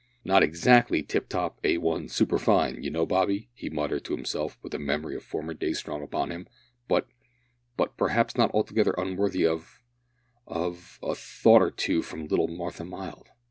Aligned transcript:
"Not 0.25 0.41
exactly 0.41 1.03
tip 1.03 1.29
top, 1.29 1.61
A1, 1.61 2.09
superfine, 2.09 2.81
you 2.81 2.89
know, 2.89 3.05
Bobby," 3.05 3.51
he 3.53 3.69
muttered 3.69 4.03
to 4.05 4.15
himself 4.15 4.57
with 4.63 4.71
the 4.71 4.79
memory 4.79 5.15
of 5.15 5.21
former 5.23 5.53
days 5.53 5.77
strong 5.77 6.01
upon 6.01 6.31
him, 6.31 6.47
"but 6.87 7.05
but 7.77 7.97
perhaps 7.97 8.35
not 8.35 8.49
altogether 8.51 8.95
unworthy 8.97 9.45
of 9.45 9.83
of 10.47 10.97
a 11.03 11.13
thought 11.13 11.61
or 11.61 11.69
two 11.69 12.01
from 12.01 12.25
little 12.25 12.47
Martha 12.47 12.83
Mild." 12.83 13.27